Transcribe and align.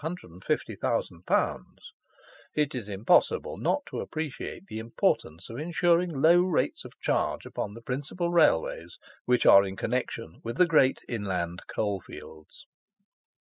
_,it 2.55 2.73
is 2.73 2.87
impossible 2.87 3.55
not 3.57 3.83
to 3.85 3.99
appreciate 3.99 4.65
the 4.65 4.79
importance 4.79 5.47
of 5.47 5.59
insuring 5.59 6.09
low 6.09 6.41
rates 6.41 6.83
of 6.83 6.99
charge 6.99 7.45
upon 7.45 7.75
the 7.75 7.81
principal 7.83 8.31
Railways 8.31 8.97
which 9.25 9.45
are 9.45 9.63
in 9.63 9.75
connexion 9.75 10.41
with 10.43 10.57
the 10.57 10.65
great 10.65 11.01
inland 11.07 11.61
coal 11.67 12.01
fields. 12.01 12.65